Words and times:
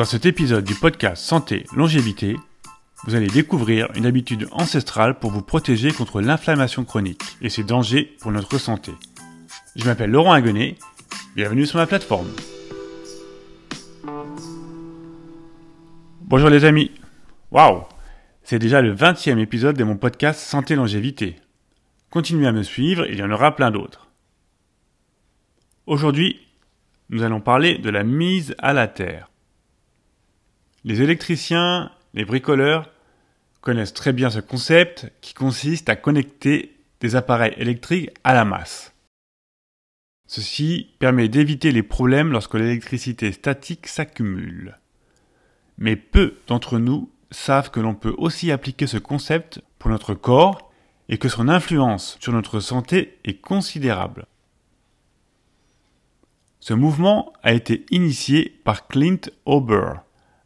Dans 0.00 0.06
cet 0.06 0.24
épisode 0.24 0.64
du 0.64 0.74
podcast 0.74 1.22
Santé 1.22 1.66
Longévité, 1.76 2.38
vous 3.04 3.14
allez 3.14 3.26
découvrir 3.26 3.90
une 3.94 4.06
habitude 4.06 4.48
ancestrale 4.50 5.18
pour 5.18 5.30
vous 5.30 5.42
protéger 5.42 5.92
contre 5.92 6.22
l'inflammation 6.22 6.86
chronique 6.86 7.22
et 7.42 7.50
ses 7.50 7.64
dangers 7.64 8.16
pour 8.18 8.32
notre 8.32 8.56
santé. 8.56 8.92
Je 9.76 9.84
m'appelle 9.84 10.10
Laurent 10.10 10.32
Aguenet, 10.32 10.76
bienvenue 11.36 11.66
sur 11.66 11.76
ma 11.76 11.86
plateforme. 11.86 12.30
Bonjour 16.22 16.48
les 16.48 16.64
amis. 16.64 16.92
Waouh 17.50 17.82
C'est 18.42 18.58
déjà 18.58 18.80
le 18.80 18.94
20e 18.94 19.36
épisode 19.38 19.76
de 19.76 19.84
mon 19.84 19.98
podcast 19.98 20.40
Santé 20.40 20.76
Longévité. 20.76 21.36
Continuez 22.08 22.46
à 22.46 22.52
me 22.52 22.62
suivre, 22.62 23.04
il 23.06 23.18
y 23.18 23.22
en 23.22 23.30
aura 23.30 23.54
plein 23.54 23.70
d'autres. 23.70 24.08
Aujourd'hui, 25.84 26.40
nous 27.10 27.22
allons 27.22 27.42
parler 27.42 27.76
de 27.76 27.90
la 27.90 28.02
mise 28.02 28.54
à 28.60 28.72
la 28.72 28.88
terre. 28.88 29.29
Les 30.84 31.02
électriciens, 31.02 31.90
les 32.14 32.24
bricoleurs 32.24 32.88
connaissent 33.60 33.92
très 33.92 34.14
bien 34.14 34.30
ce 34.30 34.40
concept 34.40 35.12
qui 35.20 35.34
consiste 35.34 35.90
à 35.90 35.96
connecter 35.96 36.76
des 37.00 37.16
appareils 37.16 37.54
électriques 37.58 38.10
à 38.24 38.32
la 38.32 38.46
masse. 38.46 38.94
Ceci 40.26 40.88
permet 40.98 41.28
d'éviter 41.28 41.72
les 41.72 41.82
problèmes 41.82 42.32
lorsque 42.32 42.54
l'électricité 42.54 43.32
statique 43.32 43.88
s'accumule. 43.88 44.78
Mais 45.76 45.96
peu 45.96 46.38
d'entre 46.46 46.78
nous 46.78 47.10
savent 47.30 47.70
que 47.70 47.80
l'on 47.80 47.94
peut 47.94 48.14
aussi 48.16 48.50
appliquer 48.50 48.86
ce 48.86 48.98
concept 48.98 49.60
pour 49.78 49.90
notre 49.90 50.14
corps 50.14 50.70
et 51.08 51.18
que 51.18 51.28
son 51.28 51.48
influence 51.48 52.16
sur 52.20 52.32
notre 52.32 52.60
santé 52.60 53.18
est 53.24 53.40
considérable. 53.40 54.26
Ce 56.60 56.74
mouvement 56.74 57.32
a 57.42 57.52
été 57.52 57.84
initié 57.90 58.60
par 58.64 58.86
Clint 58.86 59.30
Ober, 59.46 59.94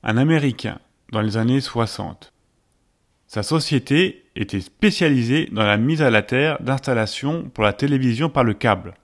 un 0.05 0.19
Américain, 0.19 0.79
dans 1.13 1.23
les 1.23 1.39
années 1.39 1.63
60. 1.63 2.31
Sa 3.27 3.43
société 3.43 4.27
était 4.37 4.61
spécialisée 4.61 5.49
dans 5.51 5.65
la 5.65 5.79
mise 5.79 6.03
à 6.03 6.11
la 6.11 6.21
terre 6.21 6.63
d'installations 6.63 7.49
pour 7.49 7.65
la 7.65 7.73
télévision 7.73 8.29
par 8.29 8.45
le 8.45 8.53
câble. 8.53 8.95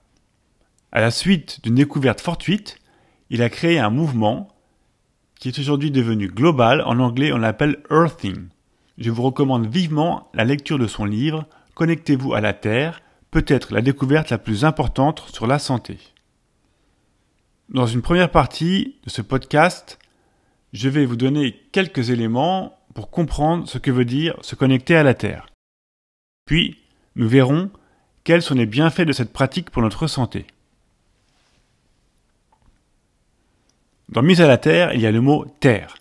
À 0.92 1.00
la 1.00 1.11
suite 1.11 1.64
d'une 1.64 1.77
découverte 1.77 2.20
fortuite, 2.20 2.77
il 3.30 3.42
a 3.42 3.48
créé 3.48 3.78
un 3.78 3.89
mouvement 3.89 4.48
qui 5.36 5.48
est 5.48 5.58
aujourd'hui 5.58 5.91
devenu 5.91 6.28
global. 6.28 6.83
En 6.83 6.98
anglais, 6.98 7.33
on 7.33 7.39
l'appelle 7.39 7.78
Earthing. 7.91 8.48
Je 8.98 9.11
vous 9.11 9.22
recommande 9.22 9.72
vivement 9.72 10.28
la 10.34 10.44
lecture 10.44 10.78
de 10.78 10.86
son 10.86 11.06
livre 11.06 11.46
Connectez-vous 11.77 12.34
à 12.34 12.42
la 12.42 12.52
Terre, 12.52 13.00
peut-être 13.30 13.72
la 13.72 13.80
découverte 13.80 14.28
la 14.28 14.36
plus 14.36 14.67
importante 14.67 15.24
sur 15.33 15.46
la 15.46 15.58
santé. 15.58 15.96
Dans 17.70 17.86
une 17.86 18.02
première 18.02 18.30
partie 18.30 18.96
de 19.05 19.08
ce 19.11 19.22
podcast, 19.22 19.98
je 20.72 20.88
vais 20.88 21.04
vous 21.04 21.16
donner 21.16 21.60
quelques 21.72 22.10
éléments 22.10 22.78
pour 22.94 23.10
comprendre 23.10 23.68
ce 23.68 23.78
que 23.78 23.90
veut 23.90 24.04
dire 24.04 24.36
se 24.42 24.54
connecter 24.54 24.96
à 24.96 25.02
la 25.02 25.14
Terre. 25.14 25.46
Puis, 26.46 26.78
nous 27.16 27.28
verrons 27.28 27.70
quels 28.24 28.42
sont 28.42 28.54
les 28.54 28.66
bienfaits 28.66 29.02
de 29.02 29.12
cette 29.12 29.32
pratique 29.32 29.70
pour 29.70 29.82
notre 29.82 30.06
santé. 30.06 30.46
Dans 34.08 34.22
Mise 34.22 34.40
à 34.40 34.48
la 34.48 34.58
Terre, 34.58 34.92
il 34.94 35.00
y 35.00 35.06
a 35.06 35.12
le 35.12 35.20
mot 35.20 35.46
Terre. 35.60 35.96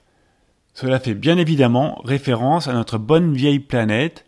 Cela 0.73 0.99
fait 0.99 1.13
bien 1.13 1.37
évidemment 1.37 2.01
référence 2.03 2.67
à 2.67 2.73
notre 2.73 2.97
bonne 2.97 3.33
vieille 3.33 3.59
planète, 3.59 4.25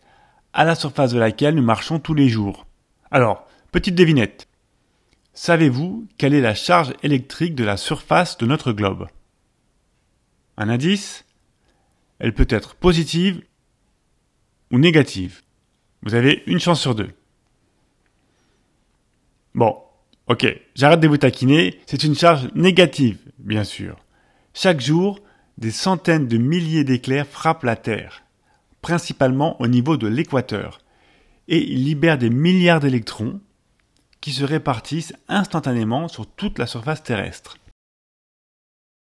à 0.53 0.66
la 0.66 0.76
surface 0.76 1.14
de 1.14 1.20
laquelle 1.20 1.55
nous 1.55 1.64
marchons 1.64 2.00
tous 2.00 2.14
les 2.14 2.30
jours. 2.30 2.66
Alors, 3.09 3.48
petite 3.72 3.95
devinette. 3.95 4.48
Savez-vous 5.33 6.08
quelle 6.17 6.33
est 6.33 6.42
la 6.42 6.55
charge 6.55 6.94
électrique 7.03 7.55
de 7.55 7.64
la 7.64 7.78
surface 7.78 8.38
de 8.38 8.45
notre 8.45 8.73
globe? 8.73 9.08
Un 10.62 10.70
indice 10.70 11.26
Elle 12.20 12.36
peut 12.36 12.45
être 12.48 12.76
positive 12.76 13.42
ou 14.70 14.78
négative. 14.78 15.42
Vous 16.04 16.14
avez 16.14 16.44
une 16.45 16.59
chance 16.59 16.80
sur 16.80 16.94
deux. 16.94 17.09
Bon, 19.55 19.76
ok, 20.27 20.45
j'arrête 20.76 20.99
de 20.99 21.08
vous 21.08 21.17
taquiner, 21.17 21.80
c'est 21.88 22.04
une 22.04 22.14
charge 22.14 22.48
négative, 22.54 23.17
bien 23.39 23.64
sûr. 23.64 24.05
Chaque 24.54 24.82
jour, 24.82 25.20
des 25.58 25.72
centaines 25.72 26.27
de 26.27 26.38
milliers 26.38 26.83
d'éclairs 26.83 27.26
frappent 27.26 27.64
la 27.64 27.76
Terre, 27.76 28.22
principalement 28.83 29.60
au 29.60 29.67
niveau 29.67 29.98
de 29.98 30.05
l'équateur, 30.05 30.78
et 31.48 31.58
ils 31.58 31.86
libèrent 31.86 32.20
des 32.20 32.30
milliards 32.30 32.82
d'électrons 32.82 33.42
qui 34.22 34.32
se 34.32 34.43
répartissent 34.43 35.16
instantanément 35.28 36.08
sur 36.08 36.28
toute 36.28 36.60
la 36.60 36.67
surface 36.67 37.02
terrestre. 37.02 37.58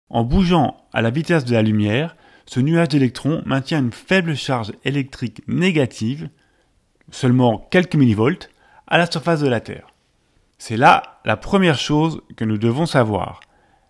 En 0.10 0.24
bougeant 0.24 0.78
à 0.94 1.02
la 1.02 1.10
vitesse 1.10 1.46
de 1.46 1.54
la 1.54 1.62
lumière, 1.62 2.16
ce 2.46 2.60
nuage 2.60 2.90
d'électrons 2.90 3.42
maintient 3.46 3.80
une 3.80 3.92
faible 3.92 4.36
charge 4.36 4.72
électrique 4.86 5.42
négative, 5.48 6.30
seulement 7.12 7.68
quelques 7.72 7.96
millivolts, 7.96 8.50
à 8.88 8.98
la 8.98 9.10
surface 9.10 9.42
de 9.42 9.50
la 9.50 9.60
Terre. 9.60 9.88
C'est 10.58 10.78
là 10.78 11.20
la 11.26 11.38
première 11.38 11.78
chose 11.78 12.22
que 12.36 12.46
nous 12.46 12.58
devons 12.58 12.86
savoir. 12.86 13.42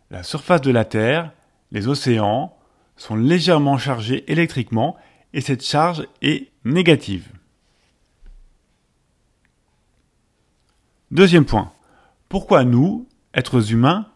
La 0.10 0.24
surface 0.24 0.62
de 0.62 0.72
la 0.72 0.86
Terre, 0.86 1.32
les 1.72 1.88
océans, 1.88 2.58
sont 2.96 3.16
légèrement 3.16 3.78
chargés 3.78 4.30
électriquement 4.32 4.98
et 5.34 5.42
cette 5.42 5.64
charge 5.64 6.08
est 6.22 6.52
négative. 6.66 7.30
Deuxième 11.12 11.46
point. 11.46 11.72
Pourquoi 12.28 12.64
nous, 12.64 13.08
êtres 13.34 13.72
humains, 13.72 14.08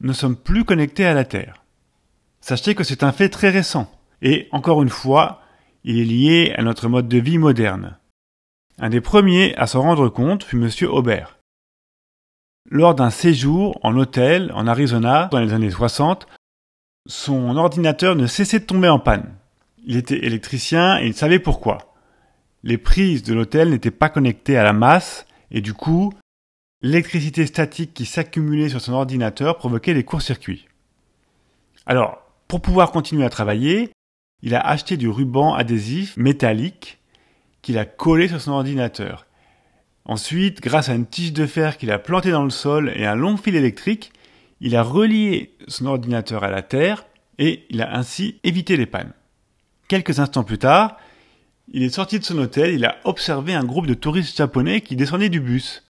ne 0.00 0.12
sommes 0.12 0.36
plus 0.36 0.64
connectés 0.64 1.06
à 1.06 1.14
la 1.14 1.24
Terre 1.24 1.60
Sachez 2.40 2.74
que 2.74 2.84
c'est 2.84 3.02
un 3.02 3.12
fait 3.12 3.28
très 3.28 3.50
récent. 3.50 3.90
Et 4.22 4.48
encore 4.50 4.82
une 4.82 4.88
fois, 4.88 5.42
il 5.84 5.98
est 5.98 6.04
lié 6.04 6.54
à 6.56 6.62
notre 6.62 6.88
mode 6.88 7.08
de 7.08 7.18
vie 7.18 7.38
moderne. 7.38 7.98
Un 8.78 8.90
des 8.90 9.00
premiers 9.00 9.54
à 9.56 9.66
s'en 9.66 9.82
rendre 9.82 10.08
compte 10.08 10.44
fut 10.44 10.56
M. 10.56 10.70
Aubert. 10.88 11.38
Lors 12.70 12.94
d'un 12.94 13.10
séjour 13.10 13.78
en 13.82 13.96
hôtel 13.96 14.52
en 14.54 14.66
Arizona 14.66 15.28
dans 15.30 15.38
les 15.38 15.52
années 15.52 15.70
60, 15.70 16.26
son 17.06 17.56
ordinateur 17.56 18.16
ne 18.16 18.26
cessait 18.26 18.60
de 18.60 18.64
tomber 18.64 18.88
en 18.88 18.98
panne. 18.98 19.34
Il 19.84 19.96
était 19.96 20.24
électricien 20.24 20.98
et 20.98 21.06
il 21.06 21.14
savait 21.14 21.38
pourquoi. 21.38 21.94
Les 22.62 22.78
prises 22.78 23.22
de 23.22 23.34
l'hôtel 23.34 23.70
n'étaient 23.70 23.90
pas 23.90 24.10
connectées 24.10 24.58
à 24.58 24.64
la 24.64 24.74
masse 24.74 25.26
et 25.50 25.60
du 25.60 25.72
coup, 25.72 26.12
l'électricité 26.82 27.46
statique 27.46 27.92
qui 27.94 28.06
s'accumulait 28.06 28.68
sur 28.68 28.80
son 28.80 28.92
ordinateur 28.92 29.58
provoquait 29.58 29.94
des 29.94 30.04
courts-circuits. 30.04 30.66
Alors, 31.86 32.22
pour 32.48 32.62
pouvoir 32.62 32.90
continuer 32.90 33.24
à 33.24 33.30
travailler, 33.30 33.90
il 34.42 34.54
a 34.54 34.60
acheté 34.60 34.96
du 34.96 35.08
ruban 35.08 35.54
adhésif 35.54 36.16
métallique 36.16 36.98
qu'il 37.62 37.78
a 37.78 37.84
collé 37.84 38.28
sur 38.28 38.40
son 38.40 38.52
ordinateur. 38.52 39.26
Ensuite, 40.06 40.60
grâce 40.62 40.88
à 40.88 40.94
une 40.94 41.06
tige 41.06 41.32
de 41.32 41.46
fer 41.46 41.76
qu'il 41.76 41.90
a 41.90 41.98
plantée 41.98 42.30
dans 42.30 42.44
le 42.44 42.50
sol 42.50 42.92
et 42.96 43.06
un 43.06 43.14
long 43.14 43.36
fil 43.36 43.54
électrique, 43.54 44.12
il 44.60 44.74
a 44.76 44.82
relié 44.82 45.54
son 45.68 45.86
ordinateur 45.86 46.42
à 46.42 46.50
la 46.50 46.62
terre 46.62 47.06
et 47.38 47.66
il 47.70 47.82
a 47.82 47.96
ainsi 47.96 48.40
évité 48.42 48.76
les 48.76 48.86
pannes. 48.86 49.12
Quelques 49.88 50.18
instants 50.18 50.44
plus 50.44 50.58
tard, 50.58 50.96
il 51.68 51.82
est 51.82 51.90
sorti 51.90 52.18
de 52.18 52.24
son 52.24 52.38
hôtel, 52.38 52.74
il 52.74 52.84
a 52.84 52.96
observé 53.04 53.54
un 53.54 53.64
groupe 53.64 53.86
de 53.86 53.94
touristes 53.94 54.36
japonais 54.36 54.80
qui 54.80 54.96
descendaient 54.96 55.28
du 55.28 55.40
bus. 55.40 55.89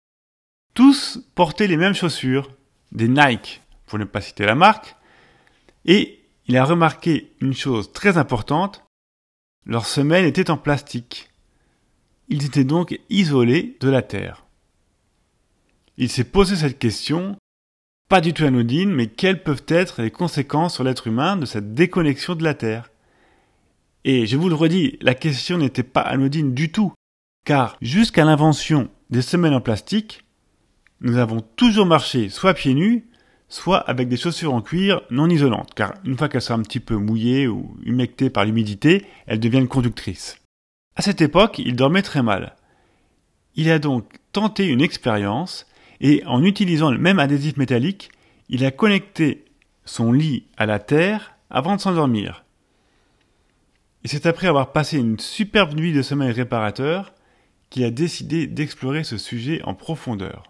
Tous 0.75 1.21
portaient 1.35 1.67
les 1.67 1.77
mêmes 1.77 1.95
chaussures, 1.95 2.51
des 2.93 3.09
Nike, 3.09 3.63
pour 3.87 3.99
ne 3.99 4.05
pas 4.05 4.21
citer 4.21 4.47
la 4.47 4.55
marque, 4.55 4.97
et 5.85 6.21
il 6.47 6.57
a 6.57 6.65
remarqué 6.65 7.33
une 7.41 7.55
chose 7.55 7.93
très 7.93 8.19
importante, 8.19 8.85
leurs 9.67 9.87
semelles 9.87 10.25
étaient 10.25 10.51
en 10.51 10.57
plastique. 10.57 11.31
Ils 12.29 12.45
étaient 12.45 12.65
donc 12.65 12.99
isolés 13.09 13.77
de 13.81 13.89
la 13.89 14.03
Terre. 14.03 14.47
Il 15.97 16.09
s'est 16.09 16.25
posé 16.25 16.57
cette 16.57 16.79
question, 16.79 17.37
pas 18.09 18.21
du 18.21 18.33
tout 18.33 18.45
anodine, 18.45 18.91
mais 18.91 19.07
quelles 19.07 19.43
peuvent 19.43 19.65
être 19.69 20.03
les 20.03 20.11
conséquences 20.11 20.75
sur 20.75 20.85
l'être 20.85 21.07
humain 21.07 21.37
de 21.37 21.47
cette 21.47 21.75
déconnexion 21.75 22.35
de 22.35 22.45
la 22.45 22.55
Terre? 22.55 22.91
Et 24.05 24.27
je 24.27 24.37
vous 24.37 24.49
le 24.49 24.55
redis, 24.55 24.99
la 25.03 25.15
question 25.15 25.59
n'était 25.59 25.83
pas 25.83 26.01
anodine 26.01 26.55
du 26.55 26.73
tout, 26.73 26.93
car 27.45 27.77
jusqu'à 27.83 28.25
l'invention 28.25 28.89
des 29.11 29.23
semelles 29.23 29.55
en 29.55 29.61
plastique, 29.61 30.25
nous 31.01 31.17
avons 31.17 31.41
toujours 31.41 31.87
marché 31.87 32.29
soit 32.29 32.55
pieds 32.55 32.75
nus, 32.75 33.07
soit 33.49 33.79
avec 33.79 34.09
des 34.09 34.17
chaussures 34.17 34.55
en 34.55 34.61
cuir 34.61 35.03
non 35.11 35.29
isolantes, 35.29 35.75
car 35.75 35.95
une 36.05 36.17
fois 36.17 36.29
qu'elles 36.29 36.43
sont 36.43 36.55
un 36.55 36.63
petit 36.63 36.81
peu 36.81 36.97
mouillées 36.97 37.49
ou 37.49 37.77
humectées 37.85 38.31
par 38.31 38.45
l'humidité, 38.45 39.07
elles 39.27 39.41
deviennent 39.41 39.69
conductrices. 39.69 40.39
À 40.97 41.03
cette 41.03 41.21
époque, 41.21 41.59
il 41.59 41.77
dormait 41.77 42.03
très 42.03 42.23
mal. 42.23 42.55
Il 43.57 43.71
a 43.71 43.79
donc 43.79 44.13
tenté 44.33 44.67
une 44.67 44.81
expérience 44.81 45.67
et 46.01 46.23
en 46.27 46.45
utilisant 46.45 46.91
le 46.91 46.99
même 46.99 47.19
adhésif 47.19 47.57
métallique, 47.57 48.11
il 48.49 48.65
a 48.65 48.71
connecté 48.71 49.45
son 49.85 50.13
lit 50.13 50.45
à 50.57 50.67
la 50.67 50.79
terre 50.79 51.35
avant 51.51 51.77
de 51.77 51.81
s'endormir. 51.81 52.45
Et 54.05 54.09
c'est 54.09 54.27
après 54.27 54.47
avoir 54.47 54.73
passé 54.73 54.99
une 54.99 55.19
superbe 55.19 55.75
nuit 55.75 55.93
de 55.93 56.03
sommeil 56.03 56.33
réparateur 56.33 57.13
qu'il 57.69 57.85
a 57.85 57.91
décidé 57.91 58.47
d'explorer 58.47 59.05
ce 59.05 59.19
sujet 59.19 59.61
en 59.63 59.75
profondeur. 59.75 60.45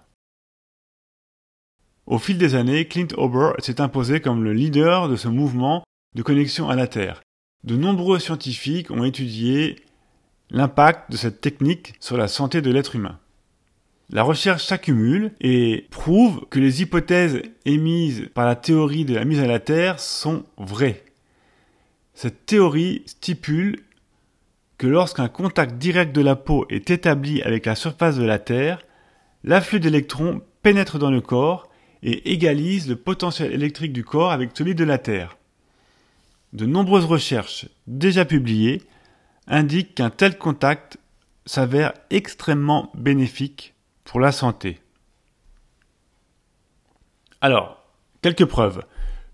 Au 2.11 2.19
fil 2.19 2.39
des 2.39 2.57
années, 2.57 2.87
Clint 2.87 3.07
Ober 3.19 3.53
s'est 3.61 3.81
imposé 3.81 4.19
comme 4.19 4.43
le 4.43 4.53
leader 4.53 5.09
de 5.09 5.15
ce 5.15 5.29
mouvement 5.29 5.85
de 6.17 6.23
connexion 6.23 6.69
à 6.69 6.75
la 6.75 6.89
Terre. 6.89 7.23
De 7.63 7.77
nombreux 7.77 8.19
scientifiques 8.19 8.91
ont 8.91 9.05
étudié 9.05 9.77
l'impact 10.51 11.13
de 11.13 11.17
cette 11.17 11.41
technique 11.41 11.95
sur 12.01 12.17
la 12.17 12.27
santé 12.27 12.63
de 12.63 12.71
l'être 12.73 12.97
humain. 12.97 13.21
La 14.11 14.25
recherche 14.25 14.67
s'accumule 14.67 15.31
et 15.41 15.87
prouve 15.93 16.45
que 16.51 16.59
les 16.59 16.83
hypothèses 16.83 17.43
émises 17.65 18.29
par 18.35 18.45
la 18.45 18.57
théorie 18.57 19.05
de 19.05 19.15
la 19.15 19.25
mise 19.25 19.39
à 19.39 19.47
la 19.47 19.61
Terre 19.61 20.01
sont 20.01 20.43
vraies. 20.59 21.05
Cette 22.15 22.45
théorie 22.45 23.05
stipule 23.07 23.85
que 24.79 24.89
lorsqu'un 24.89 25.29
contact 25.29 25.77
direct 25.77 26.13
de 26.13 26.23
la 26.23 26.35
peau 26.35 26.67
est 26.71 26.91
établi 26.91 27.41
avec 27.43 27.67
la 27.67 27.77
surface 27.77 28.17
de 28.17 28.25
la 28.25 28.41
Terre, 28.41 28.85
l'afflux 29.45 29.79
d'électrons 29.79 30.43
pénètre 30.65 30.99
dans 30.99 31.13
le 31.13 31.21
corps 31.21 31.70
et 32.03 32.33
égalise 32.33 32.89
le 32.89 32.97
potentiel 32.97 33.53
électrique 33.53 33.93
du 33.93 34.05
corps 34.05 34.33
avec 34.33 34.51
celui 34.55 34.75
de 34.75 34.85
la 34.85 34.99
Terre. 34.99 35.37
De 36.53 36.67
nombreuses 36.67 37.05
recherches 37.05 37.69
déjà 37.87 38.25
publiées 38.25 38.83
indiquent 39.47 39.95
qu'un 39.95 40.11
tel 40.11 40.39
contact 40.39 40.99
s'avère 41.47 41.93
extrêmement 42.11 42.91
bénéfique 42.95 43.75
pour 44.05 44.21
la 44.21 44.33
santé. 44.33 44.81
Alors, 47.41 47.85
quelques 48.23 48.45
preuves. 48.45 48.85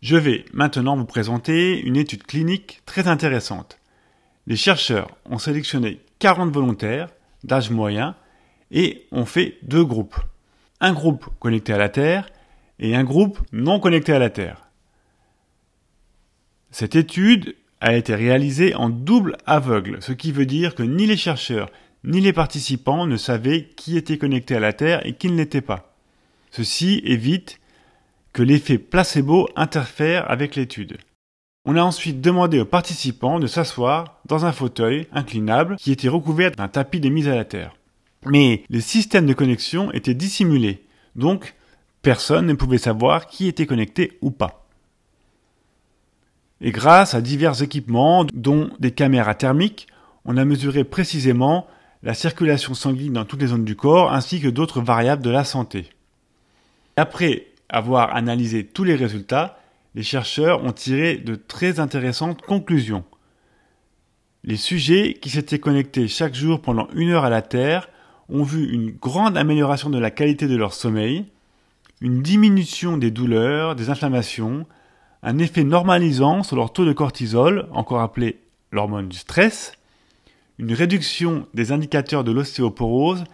Je 0.02 0.16
vais 0.16 0.44
maintenant 0.52 0.96
vous 0.96 1.06
présenter 1.06 1.80
une 1.80 1.96
étude 1.96 2.22
clinique 2.22 2.82
très 2.86 3.08
intéressante. 3.08 3.80
Les 4.46 4.56
chercheurs 4.56 5.16
ont 5.24 5.38
sélectionné 5.38 6.00
40 6.20 6.52
volontaires 6.52 7.08
d'âge 7.42 7.70
moyen 7.70 8.14
et 8.70 9.08
ont 9.10 9.24
fait 9.24 9.58
deux 9.62 9.84
groupes. 9.84 10.16
Un 10.80 10.92
groupe 10.92 11.26
connecté 11.40 11.72
à 11.72 11.78
la 11.78 11.88
Terre 11.88 12.28
et 12.78 12.94
un 12.94 13.04
groupe 13.04 13.38
non 13.52 13.80
connecté 13.80 14.12
à 14.12 14.18
la 14.18 14.30
Terre. 14.30 14.68
Cette 16.70 16.96
étude 16.96 17.56
a 17.80 17.94
été 17.94 18.14
réalisée 18.14 18.74
en 18.74 18.88
double 18.88 19.36
aveugle, 19.46 19.98
ce 20.00 20.12
qui 20.12 20.32
veut 20.32 20.46
dire 20.46 20.74
que 20.74 20.82
ni 20.82 21.06
les 21.06 21.16
chercheurs 21.16 21.70
ni 22.06 22.20
les 22.20 22.32
participants 22.32 23.06
ne 23.06 23.16
savaient 23.16 23.68
qui 23.76 23.96
était 23.96 24.16
connecté 24.16 24.54
à 24.54 24.60
la 24.60 24.72
Terre 24.72 25.04
et 25.04 25.14
qui 25.14 25.28
ne 25.28 25.36
l'était 25.36 25.60
pas. 25.60 25.96
Ceci 26.52 27.02
évite 27.04 27.60
que 28.32 28.42
l'effet 28.42 28.78
placebo 28.78 29.48
interfère 29.56 30.30
avec 30.30 30.54
l'étude. 30.54 30.98
On 31.64 31.76
a 31.76 31.82
ensuite 31.82 32.20
demandé 32.20 32.60
aux 32.60 32.64
participants 32.64 33.40
de 33.40 33.48
s'asseoir 33.48 34.20
dans 34.24 34.46
un 34.46 34.52
fauteuil 34.52 35.08
inclinable 35.10 35.76
qui 35.76 35.90
était 35.90 36.08
recouvert 36.08 36.52
d'un 36.52 36.68
tapis 36.68 37.00
de 37.00 37.08
mise 37.08 37.28
à 37.28 37.34
la 37.34 37.44
Terre. 37.44 37.74
Mais 38.24 38.62
les 38.70 38.80
systèmes 38.80 39.26
de 39.26 39.34
connexion 39.34 39.90
étaient 39.90 40.14
dissimulés, 40.14 40.84
donc 41.16 41.55
personne 42.06 42.46
ne 42.46 42.54
pouvait 42.54 42.78
savoir 42.78 43.26
qui 43.26 43.48
était 43.48 43.66
connecté 43.66 44.16
ou 44.20 44.30
pas. 44.30 44.64
Et 46.60 46.70
grâce 46.70 47.14
à 47.14 47.20
divers 47.20 47.64
équipements, 47.64 48.24
dont 48.32 48.70
des 48.78 48.92
caméras 48.92 49.34
thermiques, 49.34 49.88
on 50.24 50.36
a 50.36 50.44
mesuré 50.44 50.84
précisément 50.84 51.66
la 52.04 52.14
circulation 52.14 52.74
sanguine 52.74 53.14
dans 53.14 53.24
toutes 53.24 53.40
les 53.40 53.48
zones 53.48 53.64
du 53.64 53.74
corps, 53.74 54.12
ainsi 54.12 54.40
que 54.40 54.46
d'autres 54.46 54.80
variables 54.80 55.24
de 55.24 55.30
la 55.30 55.42
santé. 55.42 55.90
Après 56.96 57.48
avoir 57.68 58.14
analysé 58.14 58.64
tous 58.64 58.84
les 58.84 58.94
résultats, 58.94 59.58
les 59.96 60.04
chercheurs 60.04 60.62
ont 60.62 60.70
tiré 60.70 61.16
de 61.16 61.34
très 61.34 61.80
intéressantes 61.80 62.40
conclusions. 62.40 63.02
Les 64.44 64.56
sujets 64.56 65.14
qui 65.14 65.30
s'étaient 65.30 65.58
connectés 65.58 66.06
chaque 66.06 66.36
jour 66.36 66.62
pendant 66.62 66.86
une 66.94 67.10
heure 67.10 67.24
à 67.24 67.30
la 67.30 67.42
Terre 67.42 67.88
ont 68.28 68.44
vu 68.44 68.72
une 68.72 68.92
grande 68.92 69.36
amélioration 69.36 69.90
de 69.90 69.98
la 69.98 70.12
qualité 70.12 70.46
de 70.46 70.54
leur 70.54 70.72
sommeil, 70.72 71.26
une 72.00 72.22
diminution 72.22 72.96
des 72.98 73.10
douleurs, 73.10 73.74
des 73.74 73.90
inflammations, 73.90 74.66
un 75.22 75.38
effet 75.38 75.64
normalisant 75.64 76.42
sur 76.42 76.56
leur 76.56 76.72
taux 76.72 76.84
de 76.84 76.92
cortisol, 76.92 77.68
encore 77.72 78.00
appelé 78.00 78.40
l'hormone 78.70 79.08
du 79.08 79.16
stress, 79.16 79.72
une 80.58 80.72
réduction 80.72 81.46
des 81.54 81.72
indicateurs 81.72 82.24
de 82.24 82.32
l'ostéoporose 82.32 83.24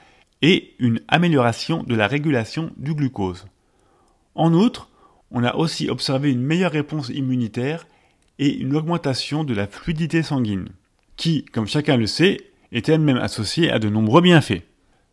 et 0.43 0.75
une 0.79 1.01
amélioration 1.09 1.83
de 1.83 1.95
la 1.95 2.07
régulation 2.07 2.71
du 2.77 2.95
glucose. 2.95 3.47
En 4.35 4.53
outre, 4.55 4.89
on 5.31 5.45
a 5.45 5.55
aussi 5.55 5.89
observé 5.89 6.31
une 6.31 6.43
meilleure 6.43 6.73
réponse 6.73 7.09
immunitaire 7.09 7.87
et 8.39 8.53
une 8.55 8.75
augmentation 8.77 9.45
de 9.45 9.55
la 9.55 9.67
fluidité 9.67 10.23
sanguine, 10.23 10.69
qui, 11.17 11.45
comme 11.47 11.67
chacun 11.67 11.97
le 11.97 12.07
sait, 12.07 12.39
est 12.73 12.89
elle-même 12.89 13.19
associée 13.19 13.71
à 13.71 13.79
de 13.79 13.89
nombreux 13.89 14.23
bienfaits. 14.23 14.63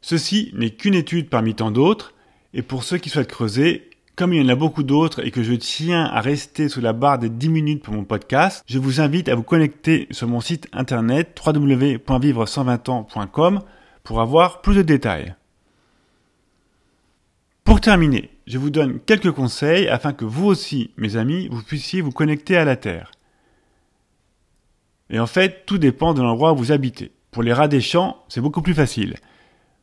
Ceci 0.01 0.51
n'est 0.55 0.71
qu'une 0.71 0.95
étude 0.95 1.29
parmi 1.29 1.55
tant 1.55 1.71
d'autres, 1.71 2.13
et 2.53 2.61
pour 2.61 2.83
ceux 2.83 2.97
qui 2.97 3.09
souhaitent 3.09 3.29
creuser, 3.29 3.89
comme 4.15 4.33
il 4.33 4.41
y 4.41 4.45
en 4.45 4.49
a 4.49 4.55
beaucoup 4.55 4.83
d'autres 4.83 5.25
et 5.25 5.31
que 5.31 5.43
je 5.43 5.53
tiens 5.53 6.03
à 6.03 6.19
rester 6.19 6.67
sous 6.67 6.81
la 6.81 6.91
barre 6.93 7.19
des 7.19 7.29
10 7.29 7.49
minutes 7.49 7.83
pour 7.83 7.93
mon 7.93 8.03
podcast, 8.03 8.65
je 8.67 8.79
vous 8.79 8.99
invite 8.99 9.29
à 9.29 9.35
vous 9.35 9.43
connecter 9.43 10.07
sur 10.11 10.27
mon 10.27 10.41
site 10.41 10.67
internet 10.73 11.39
www.vivre120ans.com 11.45 13.61
pour 14.03 14.19
avoir 14.19 14.61
plus 14.61 14.75
de 14.75 14.81
détails. 14.81 15.35
Pour 17.63 17.79
terminer, 17.79 18.29
je 18.47 18.57
vous 18.57 18.71
donne 18.71 18.99
quelques 18.99 19.31
conseils 19.31 19.87
afin 19.87 20.11
que 20.11 20.25
vous 20.25 20.47
aussi, 20.47 20.91
mes 20.97 21.15
amis, 21.15 21.47
vous 21.49 21.61
puissiez 21.61 22.01
vous 22.01 22.11
connecter 22.11 22.57
à 22.57 22.65
la 22.65 22.75
Terre. 22.75 23.11
Et 25.11 25.19
en 25.19 25.27
fait, 25.27 25.65
tout 25.65 25.77
dépend 25.77 26.13
de 26.13 26.21
l'endroit 26.21 26.53
où 26.53 26.57
vous 26.57 26.71
habitez. 26.71 27.11
Pour 27.31 27.43
les 27.43 27.53
rats 27.53 27.67
des 27.67 27.79
champs, 27.79 28.23
c'est 28.27 28.41
beaucoup 28.41 28.63
plus 28.63 28.73
facile. 28.73 29.15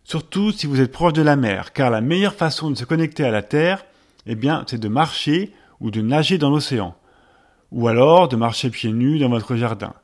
Surtout 0.07 0.53
si 0.53 0.69
vous 0.69 0.81
êtes 0.81 0.93
proche 0.93 1.15
de 1.15 1.23
la 1.23 1.35
mer, 1.35 1.73
car 1.73 1.91
la 1.91 2.01
meilleure 2.01 2.37
façon 2.37 2.71
de 2.71 2.77
se 2.77 2.85
connecter 2.85 3.25
à 3.25 3.33
la 3.33 3.43
Terre, 3.43 3.85
eh 4.27 4.37
bien, 4.37 4.65
c'est 4.69 4.79
de 4.79 4.87
marcher 4.87 5.53
ou 5.81 5.91
de 5.91 6.01
nager 6.01 6.39
dans 6.39 6.49
l'océan. 6.49 6.95
Ou 7.73 7.89
alors 7.89 8.29
de 8.29 8.37
marcher 8.37 8.71
pieds 8.71 8.93
nus 8.93 9.19
dans 9.19 9.29
votre 9.29 9.57
jardin. 9.57 9.95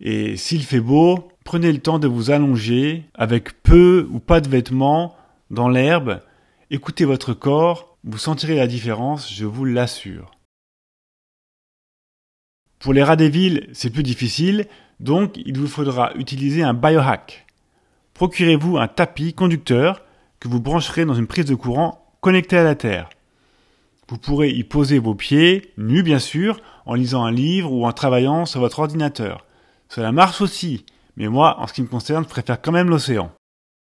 Et 0.00 0.38
s'il 0.38 0.62
fait 0.62 0.80
beau, 0.80 1.28
prenez 1.44 1.70
le 1.70 1.78
temps 1.78 1.98
de 1.98 2.08
vous 2.08 2.30
allonger 2.30 3.04
avec 3.12 3.62
peu 3.62 4.08
ou 4.10 4.18
pas 4.18 4.40
de 4.40 4.48
vêtements 4.48 5.14
dans 5.50 5.68
l'herbe. 5.68 6.22
Écoutez 6.70 7.04
votre 7.04 7.34
corps, 7.34 7.98
vous 8.04 8.16
sentirez 8.16 8.56
la 8.56 8.66
différence, 8.66 9.30
je 9.30 9.44
vous 9.44 9.66
l'assure. 9.66 10.30
Pour 12.78 12.94
les 12.94 13.02
rats 13.02 13.16
des 13.16 13.28
villes, 13.28 13.68
c'est 13.74 13.90
plus 13.90 14.02
difficile, 14.02 14.68
donc 15.00 15.36
il 15.36 15.58
vous 15.58 15.68
faudra 15.68 16.14
utiliser 16.14 16.62
un 16.62 16.72
biohack. 16.72 17.44
Procurez-vous 18.18 18.76
un 18.78 18.88
tapis 18.88 19.32
conducteur 19.32 20.02
que 20.40 20.48
vous 20.48 20.60
brancherez 20.60 21.04
dans 21.04 21.14
une 21.14 21.28
prise 21.28 21.44
de 21.44 21.54
courant 21.54 22.04
connectée 22.20 22.58
à 22.58 22.64
la 22.64 22.74
Terre. 22.74 23.08
Vous 24.08 24.18
pourrez 24.18 24.50
y 24.50 24.64
poser 24.64 24.98
vos 24.98 25.14
pieds, 25.14 25.72
nus 25.78 26.02
bien 26.02 26.18
sûr, 26.18 26.60
en 26.84 26.94
lisant 26.94 27.24
un 27.24 27.30
livre 27.30 27.72
ou 27.72 27.86
en 27.86 27.92
travaillant 27.92 28.44
sur 28.44 28.58
votre 28.58 28.80
ordinateur. 28.80 29.46
Cela 29.88 30.10
marche 30.10 30.40
aussi, 30.40 30.84
mais 31.16 31.28
moi, 31.28 31.60
en 31.60 31.68
ce 31.68 31.72
qui 31.72 31.80
me 31.80 31.86
concerne, 31.86 32.24
je 32.24 32.28
préfère 32.28 32.60
quand 32.60 32.72
même 32.72 32.90
l'océan. 32.90 33.30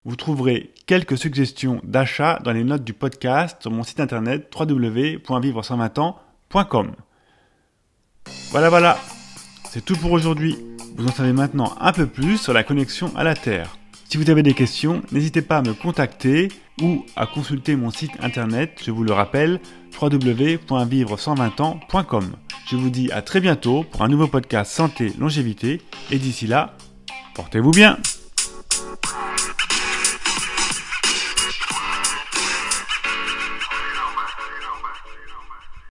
Vous 0.05 0.15
trouverez 0.15 0.73
quelques 0.87 1.19
suggestions 1.19 1.79
d'achat 1.83 2.39
dans 2.43 2.51
les 2.51 2.63
notes 2.63 2.83
du 2.83 2.93
podcast 2.93 3.57
sur 3.61 3.69
mon 3.69 3.83
site 3.83 3.99
internet 3.99 4.51
www.vivre120ans.com. 4.59 6.95
Voilà, 8.49 8.71
voilà, 8.71 8.97
c'est 9.69 9.85
tout 9.85 9.97
pour 9.97 10.13
aujourd'hui. 10.13 10.57
Vous 10.97 11.05
en 11.05 11.11
savez 11.11 11.31
maintenant 11.31 11.75
un 11.79 11.91
peu 11.91 12.07
plus 12.07 12.39
sur 12.39 12.53
la 12.53 12.63
connexion 12.63 13.15
à 13.15 13.23
la 13.23 13.35
Terre. 13.35 13.77
Si 14.15 14.23
vous 14.23 14.29
avez 14.29 14.43
des 14.43 14.53
questions, 14.53 15.01
n'hésitez 15.11 15.41
pas 15.41 15.57
à 15.57 15.61
me 15.61 15.73
contacter 15.73 16.47
ou 16.81 17.05
à 17.17 17.25
consulter 17.25 17.75
mon 17.75 17.91
site 17.91 18.13
internet, 18.21 18.79
je 18.81 18.91
vous 18.91 19.03
le 19.03 19.11
rappelle, 19.11 19.59
www.vivre120ans.com. 20.01 22.31
Je 22.71 22.77
vous 22.77 22.89
dis 22.89 23.11
à 23.11 23.21
très 23.21 23.41
bientôt 23.41 23.83
pour 23.83 24.03
un 24.03 24.07
nouveau 24.07 24.27
podcast 24.27 24.71
santé 24.71 25.11
longévité 25.19 25.81
et 26.11 26.17
d'ici 26.17 26.47
là, 26.47 26.77
portez-vous 27.35 27.71
bien. 27.71 27.97